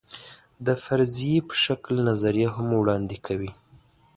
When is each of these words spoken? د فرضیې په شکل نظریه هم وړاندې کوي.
د 0.65 0.67
فرضیې 0.83 1.37
په 1.49 1.55
شکل 1.65 1.93
نظریه 2.09 2.49
هم 2.55 2.67
وړاندې 2.79 3.17
کوي. 3.25 3.51